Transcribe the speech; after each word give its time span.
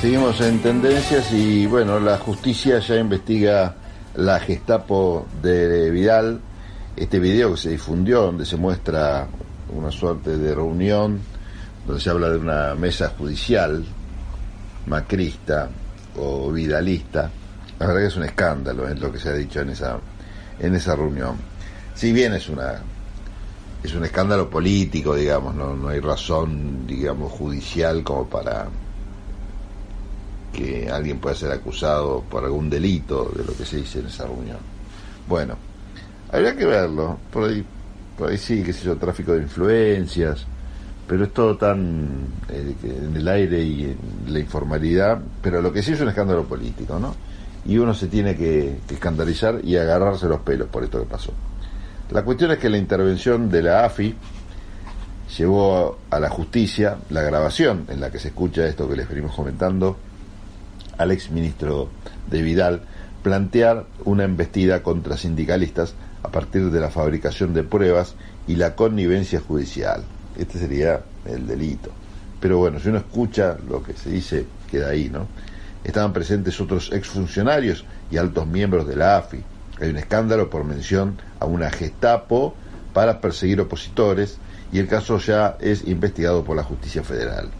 seguimos 0.00 0.40
en 0.40 0.58
tendencias 0.60 1.32
y 1.32 1.66
bueno, 1.66 1.98
la 1.98 2.18
justicia 2.18 2.78
ya 2.80 2.96
investiga 2.96 3.74
la 4.14 4.38
Gestapo 4.40 5.26
de 5.42 5.90
Vidal, 5.90 6.40
este 6.96 7.18
video 7.18 7.52
que 7.52 7.60
se 7.60 7.70
difundió 7.70 8.22
donde 8.22 8.44
se 8.44 8.56
muestra 8.56 9.26
una 9.74 9.90
suerte 9.90 10.36
de 10.36 10.54
reunión, 10.54 11.20
donde 11.86 12.00
se 12.00 12.10
habla 12.10 12.28
de 12.28 12.38
una 12.38 12.74
mesa 12.74 13.12
judicial 13.16 13.84
macrista 14.86 15.70
o 16.18 16.52
vidalista, 16.52 17.30
la 17.78 17.86
verdad 17.86 18.02
que 18.02 18.06
es 18.06 18.16
un 18.16 18.24
escándalo, 18.24 18.88
es 18.88 19.00
lo 19.00 19.10
que 19.10 19.18
se 19.18 19.30
ha 19.30 19.34
dicho 19.34 19.60
en 19.60 19.70
esa, 19.70 19.98
en 20.58 20.74
esa 20.74 20.94
reunión. 20.94 21.36
Si 21.94 22.12
bien 22.12 22.34
es 22.34 22.48
una 22.48 22.82
es 23.82 23.94
un 23.94 24.04
escándalo 24.04 24.50
político, 24.50 25.14
digamos, 25.14 25.54
no, 25.54 25.74
no 25.74 25.88
hay 25.88 26.00
razón, 26.00 26.86
digamos, 26.86 27.30
judicial 27.30 28.02
como 28.02 28.26
para 28.28 28.66
que 30.56 30.88
alguien 30.90 31.18
pueda 31.18 31.36
ser 31.36 31.52
acusado 31.52 32.22
por 32.22 32.42
algún 32.42 32.70
delito 32.70 33.30
de 33.36 33.44
lo 33.44 33.54
que 33.54 33.66
se 33.66 33.76
dice 33.76 34.00
en 34.00 34.06
esa 34.06 34.24
reunión. 34.24 34.56
Bueno, 35.28 35.56
habría 36.32 36.56
que 36.56 36.64
verlo, 36.64 37.18
por 37.30 37.50
ahí, 37.50 37.62
por 38.16 38.30
ahí 38.30 38.38
sí, 38.38 38.62
que 38.62 38.72
se 38.72 38.84
hizo 38.84 38.96
tráfico 38.96 39.32
de 39.32 39.42
influencias, 39.42 40.46
pero 41.06 41.24
es 41.24 41.34
todo 41.34 41.58
tan 41.58 42.08
eh, 42.48 42.74
en 42.82 43.16
el 43.16 43.28
aire 43.28 43.62
y 43.62 43.84
en 43.84 44.32
la 44.32 44.38
informalidad, 44.38 45.20
pero 45.42 45.60
lo 45.60 45.70
que 45.72 45.82
sí 45.82 45.92
es 45.92 46.00
un 46.00 46.08
escándalo 46.08 46.44
político, 46.44 46.98
¿no? 46.98 47.14
Y 47.66 47.76
uno 47.76 47.92
se 47.92 48.06
tiene 48.06 48.34
que, 48.34 48.78
que 48.88 48.94
escandalizar 48.94 49.60
y 49.62 49.76
agarrarse 49.76 50.26
los 50.26 50.40
pelos 50.40 50.68
por 50.68 50.84
esto 50.84 51.00
que 51.00 51.06
pasó. 51.06 51.32
La 52.12 52.24
cuestión 52.24 52.52
es 52.52 52.58
que 52.58 52.70
la 52.70 52.78
intervención 52.78 53.50
de 53.50 53.62
la 53.62 53.84
AFI 53.84 54.14
llevó 55.36 55.98
a 56.08 56.18
la 56.18 56.30
justicia 56.30 56.96
la 57.10 57.20
grabación 57.20 57.84
en 57.88 58.00
la 58.00 58.10
que 58.10 58.18
se 58.18 58.28
escucha 58.28 58.64
esto 58.66 58.88
que 58.88 58.96
les 58.96 59.08
venimos 59.08 59.34
comentando 59.34 59.98
al 60.98 61.10
ex 61.12 61.30
ministro 61.30 61.88
de 62.30 62.42
Vidal 62.42 62.82
plantear 63.22 63.86
una 64.04 64.24
embestida 64.24 64.82
contra 64.82 65.16
sindicalistas 65.16 65.94
a 66.22 66.28
partir 66.28 66.70
de 66.70 66.80
la 66.80 66.90
fabricación 66.90 67.54
de 67.54 67.64
pruebas 67.64 68.14
y 68.46 68.54
la 68.56 68.74
connivencia 68.74 69.40
judicial. 69.40 70.04
Este 70.38 70.58
sería 70.58 71.00
el 71.24 71.46
delito. 71.46 71.90
Pero 72.40 72.58
bueno, 72.58 72.78
si 72.78 72.88
uno 72.88 72.98
escucha 72.98 73.56
lo 73.68 73.82
que 73.82 73.94
se 73.94 74.10
dice, 74.10 74.46
queda 74.70 74.90
ahí, 74.90 75.08
¿no? 75.08 75.26
Estaban 75.84 76.12
presentes 76.12 76.60
otros 76.60 76.92
exfuncionarios 76.92 77.84
y 78.10 78.16
altos 78.16 78.46
miembros 78.46 78.86
de 78.86 78.96
la 78.96 79.18
AFI. 79.18 79.42
Hay 79.80 79.90
un 79.90 79.96
escándalo 79.96 80.50
por 80.50 80.64
mención 80.64 81.18
a 81.40 81.46
una 81.46 81.70
Gestapo 81.70 82.54
para 82.92 83.20
perseguir 83.20 83.60
opositores 83.60 84.38
y 84.72 84.78
el 84.78 84.88
caso 84.88 85.18
ya 85.18 85.56
es 85.60 85.86
investigado 85.86 86.44
por 86.44 86.56
la 86.56 86.64
justicia 86.64 87.02
federal. 87.02 87.50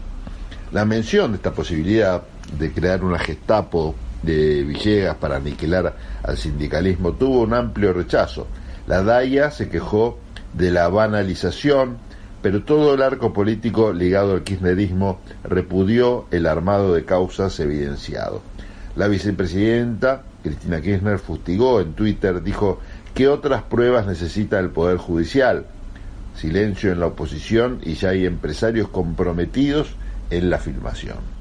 La 0.71 0.83
mención 0.83 1.31
de 1.31 1.37
esta 1.37 1.53
posibilidad 1.53 2.23
de 2.57 2.71
crear 2.71 3.03
una 3.03 3.19
Gestapo 3.19 3.95
de 4.23 4.63
Villegas 4.63 5.15
para 5.17 5.37
aniquilar 5.37 5.95
al 6.23 6.37
sindicalismo 6.37 7.13
tuvo 7.13 7.41
un 7.41 7.53
amplio 7.53 7.93
rechazo. 7.93 8.47
La 8.87 9.03
DAIA 9.03 9.51
se 9.51 9.69
quejó 9.69 10.17
de 10.53 10.71
la 10.71 10.87
banalización, 10.87 11.97
pero 12.41 12.63
todo 12.63 12.93
el 12.93 13.01
arco 13.01 13.33
político 13.33 13.93
ligado 13.93 14.33
al 14.33 14.43
kirchnerismo 14.43 15.19
repudió 15.43 16.25
el 16.31 16.45
armado 16.45 16.93
de 16.93 17.05
causas 17.05 17.59
evidenciado. 17.59 18.41
La 18.95 19.07
vicepresidenta 19.07 20.23
Cristina 20.43 20.81
Kirchner 20.81 21.19
fustigó 21.19 21.81
en 21.81 21.93
Twitter, 21.93 22.41
dijo, 22.41 22.79
¿qué 23.13 23.27
otras 23.27 23.63
pruebas 23.63 24.07
necesita 24.07 24.59
el 24.59 24.69
Poder 24.69 24.97
Judicial? 24.97 25.65
Silencio 26.35 26.91
en 26.91 26.99
la 26.99 27.07
oposición 27.07 27.79
y 27.83 27.95
ya 27.95 28.09
hay 28.09 28.25
empresarios 28.25 28.87
comprometidos 28.89 29.95
en 30.29 30.49
la 30.49 30.59
filmación. 30.59 31.36